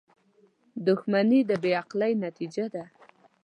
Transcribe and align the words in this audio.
•دښمني 0.85 1.39
د 1.49 1.51
بې 1.61 1.71
عقلۍ 1.81 2.13
نتیجه 2.25 2.65
ده. 2.73 2.83